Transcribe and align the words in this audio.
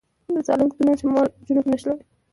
د 0.33 0.35
سالنګ 0.47 0.71
تونل 0.75 0.95
شمال 1.01 1.27
او 1.33 1.43
جنوب 1.47 1.65
نښلوي 1.71 2.03